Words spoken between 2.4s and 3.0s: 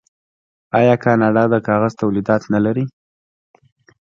نلري؟